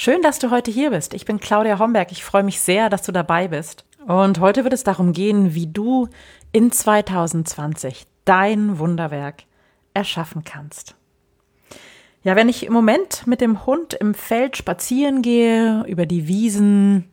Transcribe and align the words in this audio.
Schön, 0.00 0.22
dass 0.22 0.38
du 0.38 0.52
heute 0.52 0.70
hier 0.70 0.90
bist. 0.90 1.12
Ich 1.12 1.24
bin 1.24 1.40
Claudia 1.40 1.80
Homberg. 1.80 2.12
Ich 2.12 2.22
freue 2.22 2.44
mich 2.44 2.60
sehr, 2.60 2.88
dass 2.88 3.02
du 3.02 3.10
dabei 3.10 3.48
bist. 3.48 3.84
Und 4.06 4.38
heute 4.38 4.62
wird 4.62 4.72
es 4.72 4.84
darum 4.84 5.12
gehen, 5.12 5.56
wie 5.56 5.66
du 5.66 6.06
in 6.52 6.70
2020 6.70 8.06
dein 8.24 8.78
Wunderwerk 8.78 9.42
erschaffen 9.94 10.44
kannst. 10.44 10.94
Ja, 12.22 12.36
wenn 12.36 12.48
ich 12.48 12.64
im 12.64 12.72
Moment 12.72 13.26
mit 13.26 13.40
dem 13.40 13.66
Hund 13.66 13.92
im 13.92 14.14
Feld 14.14 14.56
spazieren 14.56 15.20
gehe, 15.20 15.82
über 15.88 16.06
die 16.06 16.28
Wiesen, 16.28 17.10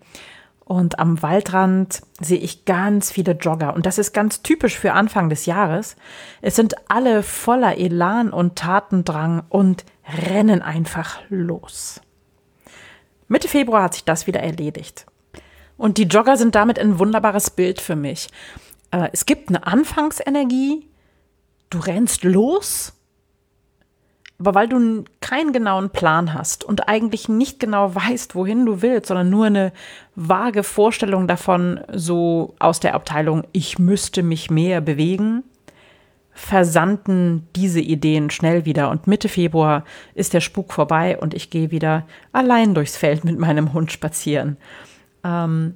und 0.64 1.00
am 1.00 1.24
Waldrand 1.24 2.04
sehe 2.22 2.38
ich 2.38 2.66
ganz 2.66 3.12
viele 3.12 3.32
Jogger. 3.32 3.74
Und 3.74 3.88
das 3.88 3.98
ist 3.98 4.14
ganz 4.14 4.44
typisch 4.44 4.78
für 4.78 4.94
Anfang 4.94 5.30
des 5.30 5.48
Jahres. 5.48 5.96
Es 6.44 6.56
sind 6.56 6.76
alle 6.88 7.24
voller 7.24 7.80
Elan 7.80 8.32
und 8.32 8.58
Tatendrang 8.58 9.42
und 9.50 9.86
rennen 10.28 10.62
einfach 10.62 11.22
los. 11.30 12.02
Mitte 13.36 13.50
Februar 13.50 13.84
hat 13.84 13.96
sich 13.96 14.06
das 14.06 14.28
wieder 14.28 14.40
erledigt. 14.40 15.06
Und 15.76 15.98
die 15.98 16.04
Jogger 16.04 16.38
sind 16.38 16.56
damit 16.56 16.80
ein 16.80 17.00
wunderbares 17.00 17.50
Bild 17.50 17.82
für 17.82 17.98
mich. 17.98 18.30
Äh, 18.92 19.10
es 19.12 19.26
gibt 19.26 19.50
eine 19.50 19.68
Anfangsenergie. 19.68 20.88
Du 21.70 21.80
rennst 21.80 22.24
los 22.24 22.94
aber 24.38 24.54
weil 24.54 24.68
du 24.68 25.06
keinen 25.22 25.54
genauen 25.54 25.90
Plan 25.90 26.34
hast 26.34 26.64
und 26.64 26.90
eigentlich 26.90 27.30
nicht 27.30 27.60
genau 27.60 27.96
weißt, 27.96 28.36
wohin 28.36 28.66
du 28.66 28.82
willst, 28.82 29.08
sondern 29.08 29.30
nur 29.30 29.46
eine 29.46 29.72
vage 30.16 30.64
Vorstellung 30.64 31.28
davon, 31.28 31.80
so 31.94 32.56
aus 32.60 32.80
der 32.80 32.96
Abteilung, 32.96 33.44
ich 33.54 33.80
müsste 33.80 34.24
mich 34.24 34.50
mehr 34.50 34.82
bewegen, 34.82 35.44
versandten 36.36 37.48
diese 37.56 37.80
Ideen 37.80 38.30
schnell 38.30 38.66
wieder. 38.66 38.92
Und 38.92 39.08
Mitte 39.08 39.30
Februar 39.30 39.86
ist 40.14 40.34
der 40.34 40.42
Spuk 40.42 40.74
vorbei 40.74 41.18
und 41.18 41.34
ich 41.34 41.50
gehe 41.50 41.72
wieder 41.72 42.06
allein 42.34 42.76
durchs 42.76 42.98
Feld 42.98 43.24
mit 43.24 43.40
meinem 43.40 43.74
Hund 43.74 43.92
spazieren. 43.92 44.58
Ähm, 45.24 45.76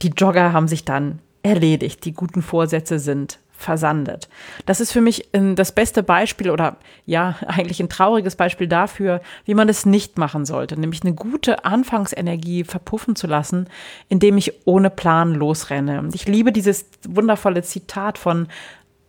die 0.00 0.12
Jogger 0.16 0.52
haben 0.52 0.68
sich 0.68 0.84
dann 0.84 1.18
erledigt. 1.42 2.04
Die 2.04 2.14
guten 2.14 2.42
Vorsätze 2.42 3.00
sind 3.00 3.40
versandet. 3.50 4.28
Das 4.66 4.80
ist 4.80 4.92
für 4.92 5.00
mich 5.00 5.28
das 5.32 5.72
beste 5.72 6.04
Beispiel 6.04 6.50
oder 6.50 6.76
ja, 7.06 7.34
eigentlich 7.48 7.80
ein 7.80 7.88
trauriges 7.88 8.36
Beispiel 8.36 8.68
dafür, 8.68 9.20
wie 9.46 9.54
man 9.54 9.68
es 9.68 9.84
nicht 9.84 10.16
machen 10.16 10.44
sollte, 10.44 10.78
nämlich 10.78 11.02
eine 11.02 11.12
gute 11.12 11.64
Anfangsenergie 11.64 12.62
verpuffen 12.62 13.16
zu 13.16 13.26
lassen, 13.26 13.66
indem 14.08 14.38
ich 14.38 14.64
ohne 14.64 14.90
Plan 14.90 15.34
losrenne. 15.34 15.98
Und 15.98 16.14
ich 16.14 16.28
liebe 16.28 16.52
dieses 16.52 16.86
wundervolle 17.06 17.62
Zitat 17.62 18.16
von 18.16 18.46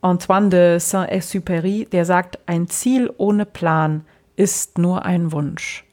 Antoine 0.00 0.50
de 0.50 0.78
Saint-Exupéry, 0.78 1.88
der 1.88 2.04
sagt, 2.04 2.38
ein 2.46 2.68
Ziel 2.68 3.12
ohne 3.18 3.44
Plan 3.46 4.04
ist 4.36 4.78
nur 4.78 5.04
ein 5.04 5.32
Wunsch. 5.32 5.84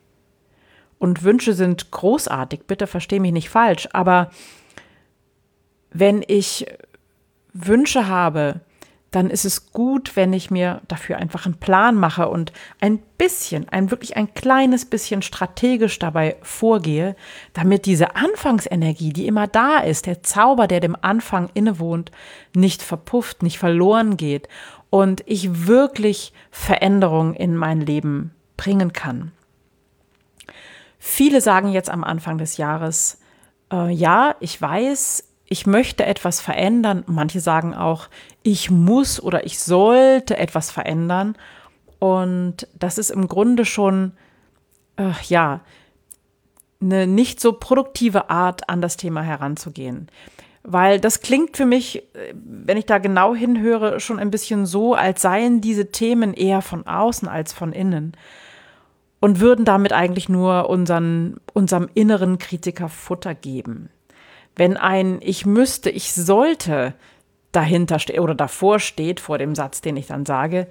Und 1.00 1.23
Wünsche 1.23 1.53
sind 1.53 1.91
großartig, 1.91 2.61
bitte 2.67 2.88
verstehe 2.88 3.19
mich 3.19 3.33
nicht 3.33 3.50
falsch, 3.50 3.88
aber 3.91 4.31
wenn 5.91 6.23
ich 6.25 6.66
Wünsche 7.53 8.07
habe, 8.07 8.62
dann 9.17 9.31
ist 9.31 9.45
es 9.45 9.72
gut, 9.72 10.16
wenn 10.16 10.31
ich 10.31 10.51
mir 10.51 10.79
dafür 10.88 11.17
einfach 11.17 11.47
einen 11.47 11.57
Plan 11.57 11.95
mache 11.95 12.29
und 12.29 12.53
ein 12.79 13.00
bisschen, 13.17 13.67
ein 13.69 13.89
wirklich 13.89 14.16
ein 14.16 14.31
kleines 14.35 14.85
bisschen 14.85 15.23
strategisch 15.23 15.97
dabei 15.97 16.35
vorgehe, 16.44 17.16
damit 17.53 17.88
diese 17.88 18.16
Anfangsenergie, 18.16 19.13
die 19.13 19.25
immer 19.25 19.47
da 19.47 19.79
ist, 19.79 20.06
der 20.06 20.22
Zauber, 20.22 20.67
der 20.67 20.81
dem 20.81 20.95
Anfang 21.01 21.50
innewohnt, 21.56 22.11
nicht 22.56 22.83
verpufft, 22.83 23.41
nicht 23.41 23.57
verloren 23.57 24.17
geht 24.17 24.50
und 24.91 25.23
ich 25.25 25.66
wirklich 25.66 26.31
Veränderungen 26.51 27.33
in 27.33 27.57
mein 27.57 27.81
Leben 27.81 28.35
bringen 28.56 28.94
kann. 28.94 29.31
Viele 31.00 31.41
sagen 31.41 31.69
jetzt 31.69 31.89
am 31.89 32.03
Anfang 32.03 32.38
des 32.38 32.57
Jahres, 32.57 33.19
äh, 33.73 33.91
ja, 33.91 34.35
ich 34.41 34.61
weiß, 34.61 35.23
ich 35.50 35.66
möchte 35.66 36.06
etwas 36.06 36.41
verändern. 36.41 37.03
Manche 37.08 37.40
sagen 37.40 37.74
auch, 37.74 38.09
ich 38.44 38.69
muss 38.69 39.22
oder 39.22 39.46
ich 39.46 39.59
sollte 39.59 40.38
etwas 40.38 40.72
verändern. 40.72 41.35
Und 42.00 42.68
das 42.78 42.97
ist 42.97 43.09
im 43.09 43.28
Grunde 43.28 43.66
schon, 43.66 44.12
äh, 44.97 45.12
ja, 45.28 45.62
eine 46.80 47.07
nicht 47.07 47.40
so 47.40 47.53
produktive 47.53 48.30
Art, 48.30 48.69
an 48.69 48.81
das 48.81 48.97
Thema 48.97 49.22
heranzugehen. 49.22 50.09
Weil 50.63 51.00
das 51.00 51.22
klingt 51.22 51.56
für 51.56 51.66
mich, 51.66 52.03
äh, 52.13 52.34
wenn 52.36 52.78
ich 52.78 52.86
da 52.86 52.97
genau 52.97 53.34
hinhöre, 53.34 54.00
schon 54.00 54.19
ein 54.19 54.31
bisschen 54.31 54.66
so, 54.66 54.94
als 54.94 55.22
seien 55.22 55.62
diese 55.62 55.91
Themen 55.91 56.34
eher 56.34 56.62
von 56.62 56.86
außen 56.86 57.28
als 57.28 57.53
von 57.53 57.72
innen 57.72 58.16
und 59.19 59.40
würden 59.40 59.66
damit 59.66 59.94
eigentlich 59.94 60.30
nur 60.30 60.69
unseren, 60.69 61.38
unserem 61.53 61.90
inneren 61.94 62.38
Kritiker 62.38 62.90
Futter 62.90 63.34
geben. 63.34 63.90
Wenn 64.57 64.75
ein 64.75 65.19
Ich 65.22 65.45
müsste, 65.45 65.90
ich 65.90 66.13
sollte 66.13 66.94
dahinter 67.51 68.00
steht 68.00 68.19
oder 68.19 68.35
davor 68.35 68.79
steht, 68.79 69.19
vor 69.19 69.38
dem 69.38 69.56
Satz, 69.56 69.81
den 69.81 69.95
ich 69.95 70.07
dann 70.07 70.25
sage, 70.25 70.68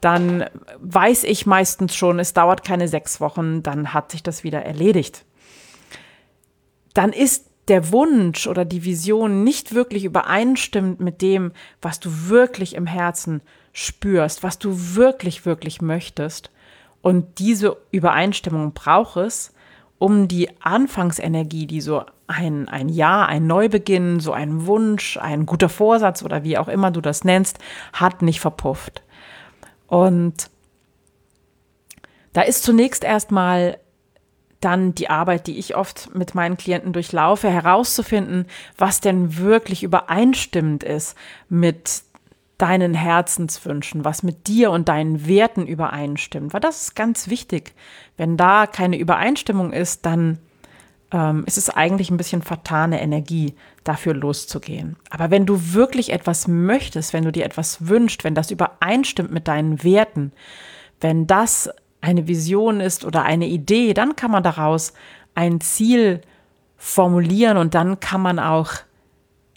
dann 0.00 0.44
weiß 0.80 1.24
ich 1.24 1.46
meistens 1.46 1.94
schon, 1.94 2.18
es 2.18 2.32
dauert 2.32 2.64
keine 2.64 2.88
sechs 2.88 3.20
Wochen, 3.20 3.62
dann 3.62 3.92
hat 3.92 4.10
sich 4.10 4.22
das 4.22 4.44
wieder 4.44 4.62
erledigt. 4.62 5.24
Dann 6.92 7.12
ist 7.12 7.46
der 7.68 7.90
Wunsch 7.92 8.46
oder 8.46 8.64
die 8.64 8.84
Vision 8.84 9.44
nicht 9.44 9.74
wirklich 9.74 10.04
übereinstimmt 10.04 11.00
mit 11.00 11.22
dem, 11.22 11.52
was 11.80 12.00
du 12.00 12.28
wirklich 12.28 12.74
im 12.74 12.86
Herzen 12.86 13.40
spürst, 13.72 14.42
was 14.42 14.58
du 14.58 14.94
wirklich, 14.94 15.46
wirklich 15.46 15.80
möchtest. 15.80 16.50
Und 17.00 17.38
diese 17.38 17.78
Übereinstimmung 17.90 18.72
braucht 18.72 19.16
es, 19.16 19.53
um 20.04 20.28
die 20.28 20.50
Anfangsenergie, 20.60 21.66
die 21.66 21.80
so 21.80 22.04
ein, 22.26 22.68
ein 22.68 22.90
Jahr, 22.90 23.26
ein 23.26 23.46
Neubeginn, 23.46 24.20
so 24.20 24.32
ein 24.32 24.66
Wunsch, 24.66 25.16
ein 25.16 25.46
guter 25.46 25.70
Vorsatz 25.70 26.22
oder 26.22 26.44
wie 26.44 26.58
auch 26.58 26.68
immer 26.68 26.90
du 26.90 27.00
das 27.00 27.24
nennst, 27.24 27.58
hat 27.94 28.20
nicht 28.20 28.38
verpufft. 28.38 29.02
Und 29.86 30.50
da 32.34 32.42
ist 32.42 32.64
zunächst 32.64 33.02
erstmal 33.02 33.78
dann 34.60 34.94
die 34.94 35.08
Arbeit, 35.08 35.46
die 35.46 35.58
ich 35.58 35.74
oft 35.74 36.14
mit 36.14 36.34
meinen 36.34 36.58
Klienten 36.58 36.92
durchlaufe, 36.92 37.48
herauszufinden, 37.48 38.44
was 38.76 39.00
denn 39.00 39.38
wirklich 39.38 39.82
übereinstimmend 39.82 40.84
ist 40.84 41.16
mit 41.48 42.02
deinen 42.64 42.94
Herzenswünschen, 42.94 44.06
was 44.06 44.22
mit 44.22 44.46
dir 44.46 44.70
und 44.70 44.88
deinen 44.88 45.26
Werten 45.26 45.66
übereinstimmt. 45.66 46.54
Weil 46.54 46.60
das 46.60 46.80
ist 46.80 46.96
ganz 46.96 47.28
wichtig. 47.28 47.74
Wenn 48.16 48.38
da 48.38 48.66
keine 48.66 48.96
Übereinstimmung 48.96 49.70
ist, 49.70 50.06
dann 50.06 50.38
ähm, 51.12 51.44
ist 51.44 51.58
es 51.58 51.68
eigentlich 51.68 52.10
ein 52.10 52.16
bisschen 52.16 52.40
vertane 52.40 53.02
Energie, 53.02 53.54
dafür 53.84 54.14
loszugehen. 54.14 54.96
Aber 55.10 55.30
wenn 55.30 55.44
du 55.44 55.74
wirklich 55.74 56.10
etwas 56.10 56.48
möchtest, 56.48 57.12
wenn 57.12 57.24
du 57.24 57.32
dir 57.32 57.44
etwas 57.44 57.86
wünschst, 57.86 58.24
wenn 58.24 58.34
das 58.34 58.50
übereinstimmt 58.50 59.30
mit 59.30 59.46
deinen 59.46 59.84
Werten, 59.84 60.32
wenn 61.02 61.26
das 61.26 61.68
eine 62.00 62.26
Vision 62.28 62.80
ist 62.80 63.04
oder 63.04 63.24
eine 63.24 63.46
Idee, 63.46 63.92
dann 63.92 64.16
kann 64.16 64.30
man 64.30 64.42
daraus 64.42 64.94
ein 65.34 65.60
Ziel 65.60 66.22
formulieren 66.78 67.58
und 67.58 67.74
dann 67.74 68.00
kann 68.00 68.22
man 68.22 68.38
auch 68.38 68.72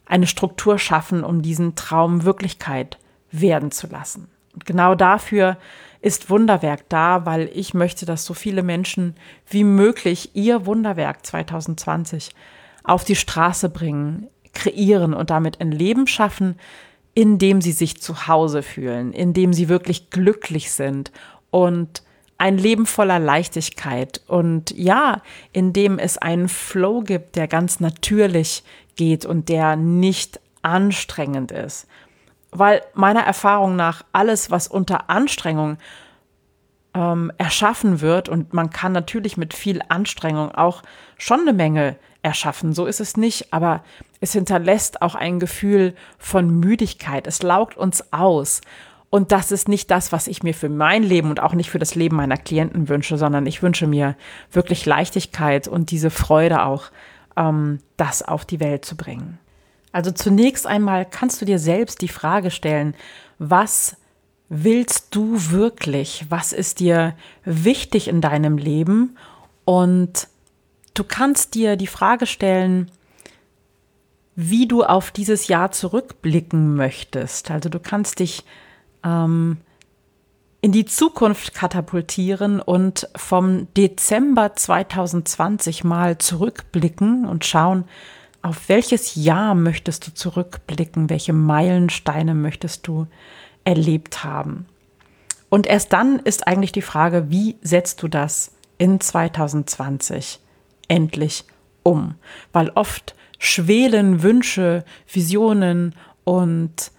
eine 0.07 0.27
Struktur 0.27 0.79
schaffen, 0.79 1.23
um 1.23 1.41
diesen 1.41 1.75
Traum 1.75 2.23
Wirklichkeit 2.23 2.97
werden 3.31 3.71
zu 3.71 3.87
lassen. 3.87 4.29
Und 4.53 4.65
genau 4.65 4.95
dafür 4.95 5.57
ist 6.01 6.29
Wunderwerk 6.29 6.87
da, 6.89 7.25
weil 7.25 7.49
ich 7.53 7.73
möchte, 7.73 8.05
dass 8.05 8.25
so 8.25 8.33
viele 8.33 8.63
Menschen 8.63 9.15
wie 9.49 9.63
möglich 9.63 10.31
ihr 10.33 10.65
Wunderwerk 10.65 11.25
2020 11.25 12.31
auf 12.83 13.03
die 13.03 13.15
Straße 13.15 13.69
bringen, 13.69 14.27
kreieren 14.53 15.13
und 15.13 15.29
damit 15.29 15.59
ein 15.59 15.71
Leben 15.71 16.07
schaffen, 16.07 16.55
in 17.13 17.39
dem 17.39 17.61
sie 17.61 17.71
sich 17.71 18.01
zu 18.01 18.27
Hause 18.27 18.63
fühlen, 18.63 19.11
in 19.11 19.33
dem 19.33 19.51
sie 19.51 19.69
wirklich 19.69 20.09
glücklich 20.09 20.71
sind 20.71 21.11
und 21.49 22.03
ein 22.37 22.57
Leben 22.57 22.85
voller 22.85 23.19
Leichtigkeit 23.19 24.21
und 24.27 24.71
ja, 24.77 25.21
in 25.51 25.73
dem 25.73 25.97
es 25.97 26.17
einen 26.17 26.47
Flow 26.47 27.01
gibt, 27.01 27.35
der 27.35 27.47
ganz 27.47 27.79
natürlich 27.79 28.63
geht 28.97 29.25
und 29.25 29.49
der 29.49 29.75
nicht 29.75 30.39
anstrengend 30.61 31.51
ist. 31.51 31.87
Weil 32.51 32.81
meiner 32.93 33.21
Erfahrung 33.21 33.75
nach 33.75 34.03
alles, 34.11 34.51
was 34.51 34.67
unter 34.67 35.09
Anstrengung 35.09 35.77
ähm, 36.97 37.31
erschaffen 37.37 38.01
wird. 38.01 38.27
Und 38.27 38.53
man 38.53 38.69
kann 38.69 38.91
natürlich 38.91 39.37
mit 39.37 39.53
viel 39.53 39.81
Anstrengung 39.87 40.51
auch 40.51 40.83
schon 41.17 41.41
eine 41.41 41.53
Menge 41.53 41.95
erschaffen. 42.23 42.73
So 42.73 42.85
ist 42.85 42.99
es 42.99 43.15
nicht, 43.15 43.53
aber 43.53 43.83
es 44.19 44.33
hinterlässt 44.33 45.01
auch 45.01 45.15
ein 45.15 45.39
Gefühl 45.39 45.95
von 46.17 46.59
Müdigkeit. 46.59 47.27
Es 47.27 47.43
laugt 47.43 47.77
uns 47.77 48.11
aus. 48.11 48.61
Und 49.09 49.31
das 49.31 49.51
ist 49.51 49.69
nicht 49.69 49.89
das, 49.89 50.11
was 50.11 50.27
ich 50.27 50.43
mir 50.43 50.53
für 50.53 50.69
mein 50.69 51.03
Leben 51.03 51.29
und 51.29 51.39
auch 51.39 51.53
nicht 51.53 51.69
für 51.69 51.79
das 51.79 51.95
Leben 51.95 52.17
meiner 52.17 52.35
Klienten 52.35 52.89
wünsche, 52.89 53.17
sondern 53.17 53.45
ich 53.45 53.63
wünsche 53.63 53.87
mir 53.87 54.15
wirklich 54.51 54.85
Leichtigkeit 54.85 55.67
und 55.67 55.91
diese 55.91 56.09
Freude 56.09 56.63
auch, 56.63 56.91
das 57.97 58.23
auf 58.23 58.45
die 58.45 58.59
Welt 58.59 58.83
zu 58.83 58.97
bringen. 58.97 59.37
Also 59.91 60.11
zunächst 60.11 60.67
einmal 60.67 61.05
kannst 61.05 61.41
du 61.41 61.45
dir 61.45 61.59
selbst 61.59 62.01
die 62.01 62.07
Frage 62.07 62.51
stellen, 62.51 62.95
was 63.39 63.95
willst 64.49 65.15
du 65.15 65.51
wirklich? 65.51 66.25
Was 66.29 66.53
ist 66.53 66.79
dir 66.79 67.15
wichtig 67.45 68.07
in 68.07 68.21
deinem 68.21 68.57
Leben? 68.57 69.17
Und 69.65 70.27
du 70.93 71.03
kannst 71.03 71.55
dir 71.55 71.75
die 71.75 71.87
Frage 71.87 72.25
stellen, 72.25 72.89
wie 74.35 74.67
du 74.67 74.83
auf 74.83 75.11
dieses 75.11 75.47
Jahr 75.47 75.71
zurückblicken 75.71 76.75
möchtest. 76.75 77.51
Also 77.51 77.69
du 77.69 77.79
kannst 77.79 78.19
dich 78.19 78.45
ähm, 79.03 79.57
in 80.61 80.71
die 80.71 80.85
Zukunft 80.85 81.53
katapultieren 81.53 82.59
und 82.59 83.07
vom 83.15 83.71
Dezember 83.75 84.55
2020 84.55 85.83
mal 85.83 86.17
zurückblicken 86.17 87.25
und 87.25 87.45
schauen, 87.45 87.85
auf 88.41 88.69
welches 88.69 89.15
Jahr 89.15 89.55
möchtest 89.55 90.07
du 90.07 90.13
zurückblicken, 90.13 91.09
welche 91.09 91.33
Meilensteine 91.33 92.33
möchtest 92.33 92.87
du 92.87 93.07
erlebt 93.65 94.23
haben. 94.23 94.65
Und 95.49 95.67
erst 95.67 95.93
dann 95.93 96.19
ist 96.19 96.47
eigentlich 96.47 96.71
die 96.71 96.81
Frage, 96.81 97.29
wie 97.29 97.57
setzt 97.61 98.01
du 98.03 98.07
das 98.07 98.51
in 98.77 98.99
2020 98.99 100.39
endlich 100.87 101.45
um? 101.83 102.15
Weil 102.51 102.69
oft 102.69 103.15
schwelen 103.37 104.23
Wünsche, 104.23 104.83
Visionen 105.11 105.95
und 106.23 106.91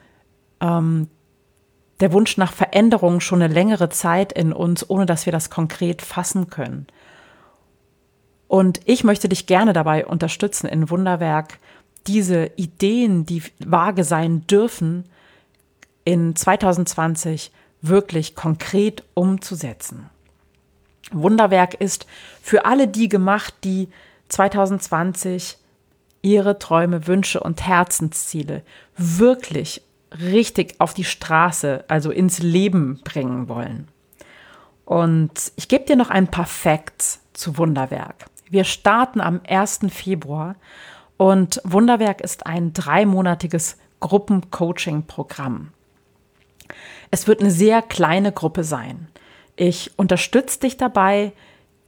ähm, 0.61 1.09
der 2.01 2.13
Wunsch 2.13 2.37
nach 2.37 2.53
Veränderung 2.53 3.21
schon 3.21 3.43
eine 3.43 3.53
längere 3.53 3.89
Zeit 3.89 4.33
in 4.33 4.53
uns, 4.53 4.89
ohne 4.89 5.07
dass 5.07 5.27
wir 5.27 5.33
das 5.33 5.51
konkret 5.51 6.03
fassen 6.03 6.49
können. 6.49 6.87
Und 8.47 8.81
ich 8.87 9.05
möchte 9.05 9.29
dich 9.29 9.47
gerne 9.47 9.73
dabei 9.73 10.07
unterstützen, 10.07 10.69
in 10.69 10.91
Wunderwerk 10.91 11.59
diese 12.07 12.51
Ideen, 12.57 13.27
die 13.27 13.43
vage 13.59 14.05
sein 14.05 14.47
dürfen, 14.47 15.05
in 16.05 16.35
2020 16.35 17.53
wirklich 17.83 18.35
konkret 18.35 19.05
umzusetzen. 19.15 20.09
Wunderwerk 21.13 21.75
ist 21.75 22.07
für 22.43 22.65
alle 22.65 22.89
die 22.89 23.09
gemacht, 23.09 23.55
die 23.65 23.89
2020 24.29 25.59
ihre 26.23 26.59
Träume, 26.59 27.07
Wünsche 27.07 27.41
und 27.41 27.67
Herzensziele 27.67 28.63
wirklich 28.97 29.83
richtig 30.13 30.77
auf 30.79 30.95
die 30.95 31.05
Straße, 31.05 31.85
also 31.89 32.11
ins 32.11 32.39
Leben 32.39 33.01
bringen 33.05 33.49
wollen. 33.49 33.89
Und 34.85 35.53
ich 35.57 35.69
gebe 35.69 35.85
dir 35.85 35.97
noch 35.97 36.11
ein 36.11 36.29
paar 36.29 36.47
Facts 36.47 37.21
zu 37.35 37.59
Wunderwerk. 37.59 38.27
Wir 38.49 38.65
starten 38.65 39.21
am 39.21 39.41
1. 39.47 39.81
Februar 39.91 40.57
und 41.19 41.61
Wunderwerk 41.65 42.21
ist 42.21 42.47
ein 42.47 42.73
dreimonatiges 42.73 43.77
Gruppencoaching-Programm. 44.01 45.73
Es 47.11 47.27
wird 47.27 47.41
eine 47.41 47.51
sehr 47.51 47.83
kleine 47.83 48.33
Gruppe 48.33 48.65
sein. 48.65 49.09
Ich 49.57 49.91
unterstütze 49.97 50.61
dich 50.61 50.77
dabei, 50.77 51.33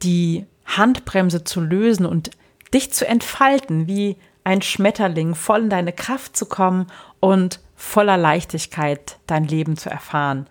die 0.03 0.45
Handbremse 0.65 1.43
zu 1.43 1.61
lösen 1.61 2.05
und 2.05 2.31
dich 2.73 2.91
zu 2.91 3.07
entfalten, 3.07 3.87
wie 3.87 4.17
ein 4.43 4.61
Schmetterling, 4.61 5.35
voll 5.35 5.61
in 5.61 5.69
deine 5.69 5.93
Kraft 5.93 6.35
zu 6.35 6.45
kommen 6.45 6.87
und 7.19 7.59
voller 7.75 8.17
Leichtigkeit 8.17 9.19
dein 9.27 9.45
Leben 9.45 9.77
zu 9.77 9.89
erfahren 9.89 10.47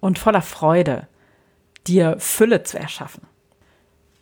und 0.00 0.18
voller 0.18 0.42
Freude, 0.42 1.06
dir 1.86 2.16
Fülle 2.18 2.62
zu 2.62 2.78
erschaffen. 2.78 3.26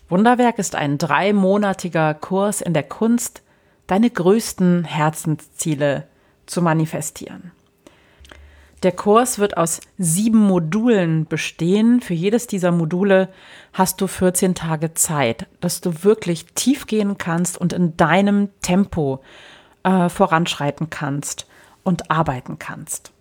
Wunderwerk 0.09 0.59
ist 0.59 0.75
ein 0.75 0.99
dreimonatiger 0.99 2.15
Kurs 2.15 2.61
in 2.61 2.75
der 2.75 2.83
Kunst, 2.83 3.43
deine 3.87 4.11
größten 4.11 4.85
Herzensziele 4.85 6.07
zu 6.47 6.63
manifestieren. 6.63 7.53
Der 8.85 8.93
Kurs 8.93 9.39
wird 9.39 9.57
aus 9.57 9.81
sieben 9.97 10.41
Modulen 10.41 11.25
bestehen. 11.25 12.03
Für 12.03 12.13
jedes 12.13 12.47
dieser 12.47 12.71
Module 12.71 13.31
hast 13.73 14.03
du 14.03 14.07
14 14.07 14.55
Tage 14.55 14.93
Zeit, 14.93 15.47
dass 15.61 15.81
du 15.81 16.05
wirklich 16.05 16.45
tief 16.55 16.87
gehen 16.87 17.17
kannst 17.17 17.57
und 17.57 17.73
in 17.73 17.97
deinem 17.97 18.51
Tempo 18.61 19.23
äh, 19.85 20.11
voranschreiten 20.11 20.91
kannst 20.91 21.47
und 21.83 22.11
arbeiten 22.11 22.59
kannst. 22.59 23.13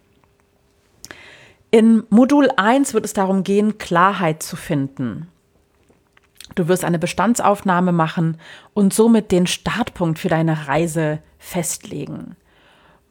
In 1.71 2.03
Modul 2.09 2.49
1 2.57 2.93
wird 2.93 3.05
es 3.05 3.13
darum 3.13 3.45
gehen, 3.45 3.77
Klarheit 3.77 4.43
zu 4.43 4.57
finden. 4.57 5.29
Du 6.55 6.67
wirst 6.67 6.83
eine 6.83 6.99
Bestandsaufnahme 6.99 7.93
machen 7.93 8.37
und 8.73 8.93
somit 8.93 9.31
den 9.31 9.47
Startpunkt 9.47 10.19
für 10.19 10.27
deine 10.27 10.67
Reise 10.67 11.19
festlegen. 11.39 12.35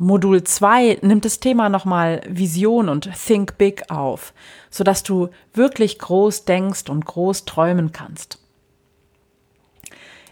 Modul 0.02 0.42
2 0.42 0.98
nimmt 1.02 1.24
das 1.24 1.38
Thema 1.38 1.68
nochmal 1.68 2.22
Vision 2.28 2.88
und 2.88 3.08
Think 3.14 3.56
Big 3.56 3.88
auf, 3.88 4.34
sodass 4.68 5.04
du 5.04 5.28
wirklich 5.54 6.00
groß 6.00 6.44
denkst 6.44 6.90
und 6.90 7.06
groß 7.06 7.44
träumen 7.44 7.92
kannst. 7.92 8.40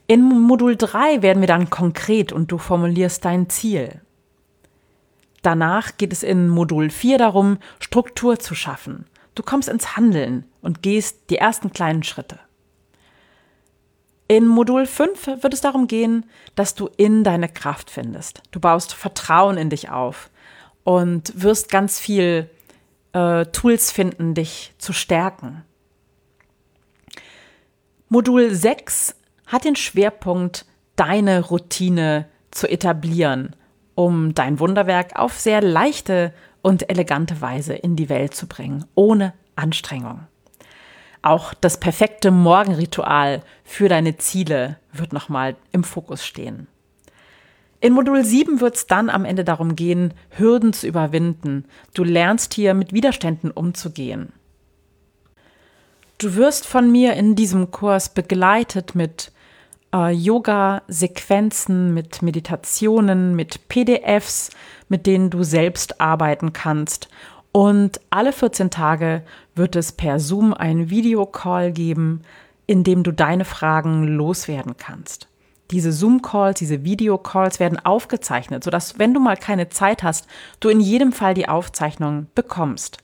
In 0.08 0.22
Modul 0.22 0.74
3 0.74 1.22
werden 1.22 1.40
wir 1.40 1.46
dann 1.46 1.70
konkret 1.70 2.32
und 2.32 2.50
du 2.50 2.58
formulierst 2.58 3.24
dein 3.24 3.48
Ziel. 3.48 4.00
Danach 5.42 5.96
geht 5.98 6.12
es 6.12 6.24
in 6.24 6.48
Modul 6.48 6.90
4 6.90 7.18
darum, 7.18 7.58
Struktur 7.78 8.40
zu 8.40 8.56
schaffen. 8.56 9.06
Du 9.36 9.44
kommst 9.44 9.68
ins 9.68 9.96
Handeln 9.96 10.46
und 10.62 10.82
gehst 10.82 11.30
die 11.30 11.36
ersten 11.36 11.72
kleinen 11.72 12.02
Schritte. 12.02 12.40
In 14.30 14.46
Modul 14.46 14.86
5 14.86 15.42
wird 15.42 15.52
es 15.52 15.60
darum 15.60 15.88
gehen, 15.88 16.24
dass 16.54 16.76
du 16.76 16.88
in 16.96 17.24
deine 17.24 17.48
Kraft 17.48 17.90
findest. 17.90 18.44
Du 18.52 18.60
baust 18.60 18.94
Vertrauen 18.94 19.56
in 19.56 19.70
dich 19.70 19.90
auf 19.90 20.30
und 20.84 21.32
wirst 21.34 21.68
ganz 21.68 21.98
viel 21.98 22.48
äh, 23.12 23.44
Tools 23.46 23.90
finden, 23.90 24.34
dich 24.34 24.72
zu 24.78 24.92
stärken. 24.92 25.64
Modul 28.08 28.54
6 28.54 29.16
hat 29.48 29.64
den 29.64 29.74
Schwerpunkt, 29.74 30.64
deine 30.94 31.40
Routine 31.40 32.28
zu 32.52 32.70
etablieren, 32.70 33.56
um 33.96 34.32
dein 34.32 34.60
Wunderwerk 34.60 35.18
auf 35.18 35.40
sehr 35.40 35.60
leichte 35.60 36.32
und 36.62 36.88
elegante 36.88 37.40
Weise 37.40 37.74
in 37.74 37.96
die 37.96 38.08
Welt 38.08 38.36
zu 38.36 38.46
bringen, 38.46 38.84
ohne 38.94 39.34
Anstrengung. 39.56 40.28
Auch 41.22 41.52
das 41.54 41.78
perfekte 41.78 42.30
Morgenritual 42.30 43.42
für 43.64 43.88
deine 43.88 44.16
Ziele 44.16 44.78
wird 44.92 45.12
nochmal 45.12 45.56
im 45.72 45.84
Fokus 45.84 46.24
stehen. 46.24 46.66
In 47.80 47.92
Modul 47.92 48.24
7 48.24 48.60
wird 48.60 48.76
es 48.76 48.86
dann 48.86 49.08
am 49.08 49.24
Ende 49.24 49.44
darum 49.44 49.76
gehen, 49.76 50.12
Hürden 50.30 50.72
zu 50.72 50.86
überwinden. 50.86 51.64
Du 51.94 52.04
lernst 52.04 52.54
hier 52.54 52.74
mit 52.74 52.92
Widerständen 52.92 53.50
umzugehen. 53.50 54.32
Du 56.18 56.34
wirst 56.34 56.66
von 56.66 56.92
mir 56.92 57.14
in 57.14 57.34
diesem 57.36 57.70
Kurs 57.70 58.10
begleitet 58.10 58.94
mit 58.94 59.32
äh, 59.94 60.10
Yoga-Sequenzen, 60.10 61.94
mit 61.94 62.20
Meditationen, 62.20 63.34
mit 63.34 63.68
PDFs, 63.68 64.50
mit 64.88 65.06
denen 65.06 65.30
du 65.30 65.42
selbst 65.42 66.00
arbeiten 66.00 66.52
kannst 66.52 67.08
und 67.52 68.00
alle 68.10 68.32
14 68.32 68.70
Tage 68.70 69.22
wird 69.54 69.76
es 69.76 69.92
per 69.92 70.20
Zoom 70.20 70.54
einen 70.54 70.90
Videocall 70.90 71.72
geben, 71.72 72.22
in 72.66 72.84
dem 72.84 73.02
du 73.02 73.12
deine 73.12 73.44
Fragen 73.44 74.04
loswerden 74.04 74.76
kannst. 74.76 75.26
Diese 75.72 75.92
Zoom-Calls, 75.92 76.58
diese 76.58 76.84
Videocalls 76.84 77.60
werden 77.60 77.78
aufgezeichnet, 77.84 78.64
sodass, 78.64 78.98
wenn 78.98 79.14
du 79.14 79.20
mal 79.20 79.36
keine 79.36 79.68
Zeit 79.68 80.02
hast, 80.02 80.26
du 80.60 80.68
in 80.68 80.80
jedem 80.80 81.12
Fall 81.12 81.34
die 81.34 81.48
Aufzeichnung 81.48 82.26
bekommst. 82.34 82.98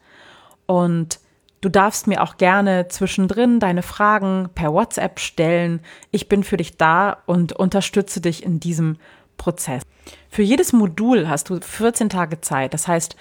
Und 0.66 1.20
du 1.60 1.68
darfst 1.68 2.06
mir 2.06 2.22
auch 2.22 2.36
gerne 2.36 2.88
zwischendrin 2.88 3.60
deine 3.60 3.82
Fragen 3.82 4.48
per 4.54 4.72
WhatsApp 4.72 5.20
stellen. 5.20 5.80
Ich 6.10 6.28
bin 6.28 6.42
für 6.42 6.56
dich 6.56 6.76
da 6.76 7.18
und 7.26 7.52
unterstütze 7.52 8.20
dich 8.20 8.42
in 8.44 8.58
diesem 8.58 8.96
Prozess. 9.36 9.82
Für 10.28 10.42
jedes 10.42 10.72
Modul 10.72 11.28
hast 11.28 11.50
du 11.50 11.60
14 11.60 12.08
Tage 12.08 12.40
Zeit. 12.40 12.74
Das 12.74 12.88
heißt, 12.88 13.16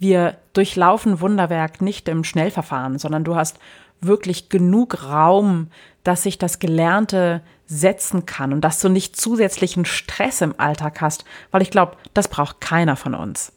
wir 0.00 0.38
durchlaufen 0.54 1.20
Wunderwerk 1.20 1.80
nicht 1.80 2.08
im 2.08 2.24
Schnellverfahren, 2.24 2.98
sondern 2.98 3.22
du 3.22 3.36
hast 3.36 3.58
wirklich 4.00 4.48
genug 4.48 5.04
Raum, 5.04 5.68
dass 6.02 6.22
sich 6.22 6.38
das 6.38 6.58
Gelernte 6.58 7.42
setzen 7.66 8.24
kann 8.26 8.52
und 8.52 8.62
dass 8.62 8.80
du 8.80 8.88
nicht 8.88 9.14
zusätzlichen 9.14 9.84
Stress 9.84 10.40
im 10.40 10.58
Alltag 10.58 11.00
hast, 11.02 11.24
weil 11.50 11.62
ich 11.62 11.70
glaube, 11.70 11.96
das 12.14 12.28
braucht 12.28 12.60
keiner 12.60 12.96
von 12.96 13.14
uns. 13.14 13.52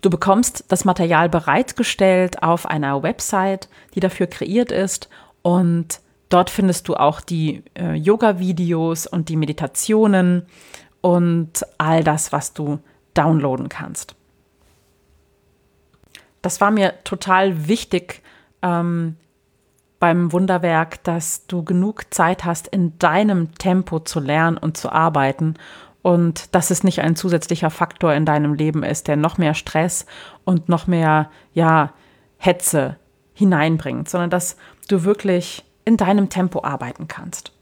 Du 0.00 0.10
bekommst 0.10 0.64
das 0.68 0.84
Material 0.84 1.28
bereitgestellt 1.28 2.42
auf 2.42 2.66
einer 2.66 3.02
Website, 3.02 3.68
die 3.94 4.00
dafür 4.00 4.28
kreiert 4.28 4.70
ist 4.70 5.08
und 5.42 6.00
dort 6.28 6.50
findest 6.50 6.88
du 6.88 6.94
auch 6.94 7.20
die 7.20 7.64
äh, 7.74 7.94
Yoga-Videos 7.94 9.06
und 9.06 9.28
die 9.28 9.36
Meditationen 9.36 10.46
und 11.00 11.66
all 11.78 12.04
das, 12.04 12.32
was 12.32 12.52
du 12.52 12.78
downloaden 13.14 13.68
kannst. 13.68 14.14
Das 16.44 16.60
war 16.60 16.70
mir 16.70 16.92
total 17.04 17.68
wichtig 17.68 18.20
ähm, 18.60 19.16
beim 19.98 20.30
Wunderwerk, 20.30 21.02
dass 21.02 21.46
du 21.46 21.64
genug 21.64 22.12
Zeit 22.12 22.44
hast, 22.44 22.68
in 22.68 22.98
deinem 22.98 23.54
Tempo 23.54 24.00
zu 24.00 24.20
lernen 24.20 24.58
und 24.58 24.76
zu 24.76 24.92
arbeiten 24.92 25.54
und 26.02 26.54
dass 26.54 26.70
es 26.70 26.84
nicht 26.84 27.00
ein 27.00 27.16
zusätzlicher 27.16 27.70
Faktor 27.70 28.12
in 28.12 28.26
deinem 28.26 28.52
Leben 28.52 28.82
ist, 28.82 29.08
der 29.08 29.16
noch 29.16 29.38
mehr 29.38 29.54
Stress 29.54 30.04
und 30.44 30.68
noch 30.68 30.86
mehr, 30.86 31.30
ja, 31.54 31.94
Hetze 32.36 32.96
hineinbringt, 33.32 34.10
sondern 34.10 34.28
dass 34.28 34.58
du 34.88 35.02
wirklich 35.04 35.64
in 35.86 35.96
deinem 35.96 36.28
Tempo 36.28 36.62
arbeiten 36.62 37.08
kannst. 37.08 37.52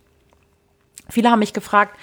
Viele 1.09 1.31
haben 1.31 1.39
mich 1.39 1.53
gefragt, 1.53 1.97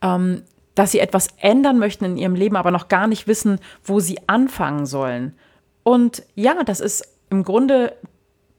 ähm, 0.00 0.44
dass 0.74 0.92
sie 0.92 1.00
etwas 1.00 1.28
ändern 1.40 1.78
möchten 1.78 2.06
in 2.06 2.16
ihrem 2.16 2.36
Leben, 2.36 2.56
aber 2.56 2.70
noch 2.70 2.88
gar 2.88 3.06
nicht 3.06 3.26
wissen, 3.26 3.58
wo 3.84 4.00
sie 4.00 4.16
anfangen 4.28 4.86
sollen. 4.86 5.36
Und 5.82 6.22
ja, 6.34 6.62
das 6.64 6.80
ist 6.80 7.06
im 7.30 7.44
Grunde 7.44 7.96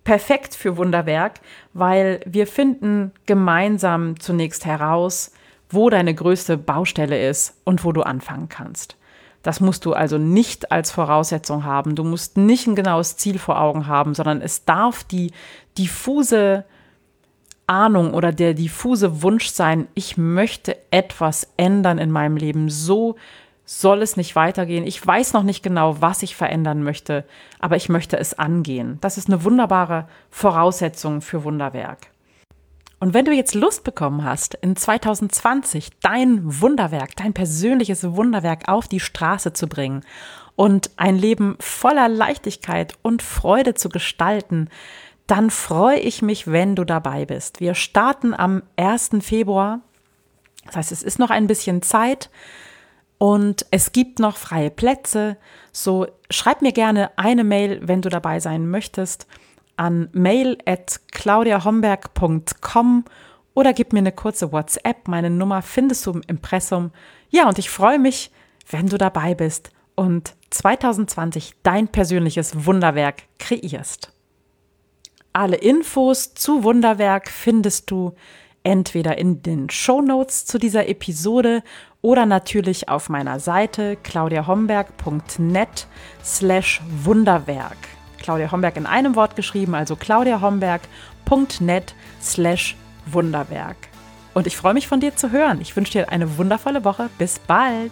perfekt 0.04 0.56
für 0.56 0.78
Wunderwerk, 0.78 1.40
weil 1.74 2.20
wir 2.26 2.48
finden 2.48 3.12
gemeinsam 3.26 4.20
zunächst 4.20 4.66
heraus, 4.66 5.32
wo 5.70 5.90
deine 5.90 6.14
größte 6.14 6.58
Baustelle 6.58 7.28
ist 7.28 7.60
und 7.64 7.84
wo 7.84 7.92
du 7.92 8.02
anfangen 8.04 8.50
kannst. 8.50 8.98
Das 9.42 9.60
musst 9.60 9.86
du 9.86 9.94
also 9.94 10.18
nicht 10.18 10.72
als 10.72 10.92
Voraussetzung 10.92 11.66
haben. 11.66 11.96
Du 11.96 12.04
musst 12.04 12.38
nicht 12.38 12.66
ein 12.68 12.76
genaues 12.76 13.18
Ziel 13.18 13.40
vor 13.40 13.60
Augen 13.60 13.88
haben, 13.88 14.14
sondern 14.14 14.42
es 14.42 14.66
darf 14.66 15.04
die 15.04 15.32
diffuse 15.78 16.66
Ahnung 17.68 18.14
oder 18.14 18.32
der 18.32 18.54
diffuse 18.54 19.22
Wunsch 19.22 19.48
sein, 19.48 19.88
ich 19.94 20.18
möchte 20.18 20.78
etwas 20.92 21.48
ändern 21.58 21.98
in 21.98 22.12
meinem 22.12 22.38
Leben. 22.38 22.70
So 22.70 23.16
soll 23.66 24.02
es 24.02 24.18
nicht 24.18 24.36
weitergehen. 24.36 24.86
Ich 24.86 25.06
weiß 25.06 25.34
noch 25.34 25.44
nicht 25.44 25.64
genau, 25.64 26.02
was 26.02 26.24
ich 26.24 26.36
verändern 26.36 26.84
möchte, 26.84 27.26
aber 27.60 27.76
ich 27.76 27.90
möchte 27.90 28.18
es 28.18 28.38
angehen. 28.38 28.98
Das 29.02 29.18
ist 29.18 29.30
eine 29.30 29.44
wunderbare 29.44 30.08
Voraussetzung 30.30 31.22
für 31.22 31.44
Wunderwerk. 31.44 32.08
Und 33.00 33.14
wenn 33.14 33.26
du 33.26 33.34
jetzt 33.34 33.54
Lust 33.54 33.84
bekommen 33.84 34.24
hast, 34.24 34.56
in 34.56 34.76
2020 34.76 35.90
dein 36.02 36.62
Wunderwerk, 36.62 37.16
dein 37.18 37.34
persönliches 37.34 38.04
Wunderwerk 38.16 38.70
auf 38.70 38.88
die 38.88 39.02
Straße 39.02 39.52
zu 39.52 39.68
bringen 39.68 40.06
und 40.56 40.92
ein 40.96 41.18
Leben 41.18 41.58
voller 41.60 42.08
Leichtigkeit 42.08 42.94
und 43.02 43.22
Freude 43.22 43.74
zu 43.74 43.90
gestalten, 43.90 44.70
dann 45.28 45.50
freue 45.50 46.00
ich 46.00 46.22
mich, 46.22 46.48
wenn 46.48 46.76
du 46.76 46.86
dabei 46.86 47.26
bist. 47.26 47.60
Wir 47.60 47.76
starten 47.76 48.34
am 48.34 48.64
1. 48.78 49.12
Februar. 49.22 49.82
Das 50.66 50.78
heißt, 50.78 50.92
es 50.94 51.04
ist 51.04 51.20
noch 51.20 51.30
ein 51.30 51.48
bisschen 51.48 51.82
Zeit 51.82 52.30
und 53.24 53.66
es 53.72 53.94
gibt 53.94 54.20
noch 54.20 54.36
freie 54.36 54.70
Plätze. 54.70 55.38
So 55.72 56.08
schreib 56.30 56.62
mir 56.62 56.74
gerne 56.74 57.18
eine 57.18 57.46
Mail, 57.46 57.80
wenn 57.82 58.02
du 58.02 58.10
dabei 58.10 58.42
sein 58.42 58.70
möchtest 58.70 59.28
an 59.78 60.10
mail 60.12 60.58
at 60.66 61.00
claudiahomberg.com 61.14 63.06
oder 63.54 63.72
gib 63.72 63.94
mir 63.94 64.00
eine 64.00 64.12
kurze 64.12 64.52
WhatsApp. 64.52 65.08
Meine 65.08 65.30
Nummer 65.30 65.62
findest 65.62 66.06
du 66.06 66.12
im 66.12 66.22
Impressum. 66.28 66.92
Ja, 67.30 67.48
und 67.48 67.58
ich 67.60 67.70
freue 67.70 67.98
mich, 67.98 68.30
wenn 68.70 68.88
du 68.88 68.98
dabei 68.98 69.36
bist 69.36 69.72
und 69.96 70.36
2020 70.50 71.54
dein 71.64 71.88
persönliches 71.88 72.66
Wunderwerk 72.66 73.24
kreierst. 73.40 74.12
Alle 75.32 75.56
Infos 75.56 76.34
zu 76.34 76.66
Wunderwerk 76.66 77.30
findest 77.30 77.90
du 77.90 78.16
entweder 78.64 79.18
in 79.18 79.42
den 79.44 79.70
Show 79.70 80.02
Notes 80.02 80.46
zu 80.46 80.58
dieser 80.58 80.90
Episode 80.90 81.64
oder 82.04 82.28
natürlich 82.28 82.90
auf 82.90 83.10
meiner 83.10 83.40
Seite 83.40 83.98
claudiahomberg.net 84.04 85.88
slash 86.24 86.82
Wunderwerk. 87.04 87.78
Claudia 88.22 88.52
Homberg 88.52 88.78
in 88.78 88.86
einem 88.86 89.16
Wort 89.16 89.36
geschrieben, 89.36 89.74
also 89.74 89.96
claudiahomberg.net 89.96 91.96
slash 92.22 92.76
Wunderwerk. 93.06 93.78
Und 94.34 94.48
ich 94.48 94.58
freue 94.58 94.74
mich 94.74 94.88
von 94.88 95.00
dir 95.00 95.16
zu 95.16 95.32
hören. 95.32 95.62
Ich 95.62 95.76
wünsche 95.76 95.94
dir 95.94 96.10
eine 96.10 96.38
wundervolle 96.38 96.84
Woche. 96.84 97.10
Bis 97.18 97.40
bald. 97.40 97.92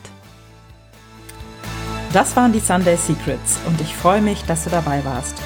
Das 2.13 2.35
waren 2.35 2.51
die 2.51 2.59
Sunday 2.59 2.97
Secrets 2.97 3.59
und 3.65 3.79
ich 3.79 3.95
freue 3.95 4.21
mich, 4.21 4.43
dass 4.43 4.65
du 4.65 4.69
dabei 4.69 5.03
warst. 5.05 5.37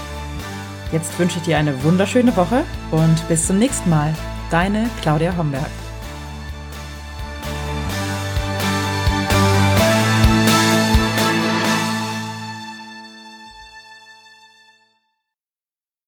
Jetzt 0.92 1.18
wünsche 1.20 1.38
ich 1.38 1.44
dir 1.44 1.58
eine 1.58 1.84
wunderschöne 1.84 2.36
Woche 2.36 2.64
und 2.92 3.28
bis 3.28 3.46
zum 3.46 3.60
nächsten 3.60 3.90
Mal. 3.90 4.14
Deine 4.50 4.90
Claudia 5.02 5.36
Homberg. 5.38 5.85